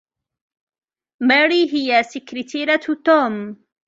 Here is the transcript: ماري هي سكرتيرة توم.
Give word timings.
ماري 1.21 1.69
هي 1.73 2.03
سكرتيرة 2.03 2.79
توم. 3.05 3.57